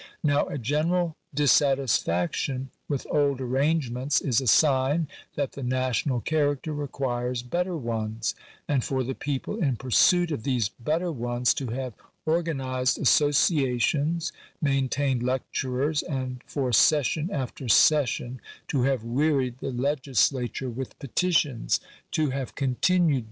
Now 0.23 0.47
a 0.47 0.57
general 0.57 1.15
dissatisfaction 1.31 2.71
with 2.87 3.05
old 3.11 3.39
arrangements 3.39 4.19
is 4.19 4.41
a 4.41 4.47
sign 4.47 5.07
that 5.35 5.51
the 5.51 5.61
national 5.61 6.21
character 6.21 6.73
requires 6.73 7.43
better 7.43 7.77
ones; 7.77 8.33
and 8.67 8.83
for 8.83 9.03
the 9.03 9.13
people 9.13 9.61
in 9.61 9.75
pursuit 9.75 10.31
of 10.31 10.41
these 10.41 10.69
better 10.69 11.11
ones 11.11 11.53
to 11.53 11.67
have 11.67 11.93
organised 12.25 12.97
associations, 12.97 14.31
maintained 14.59 15.21
lecturers, 15.21 16.01
and 16.01 16.41
for 16.47 16.71
session 16.73 17.29
after 17.31 17.69
session 17.69 18.41
to 18.69 18.81
have 18.81 19.03
wearied 19.03 19.59
the 19.59 19.69
legislature 19.71 20.71
with 20.71 20.97
petitions— 20.97 21.79
to 22.13 22.31
have 22.31 22.55
continued 22.55 22.55
Digitized 22.55 22.55
by 22.55 22.55
VjOOQIC 22.55 22.57
248 22.57 22.57
THE 22.57 22.65
CONSTITUTION 22.65 23.03
OF 23.05 23.11
THE 23.11 23.17
STATE. 23.17 23.19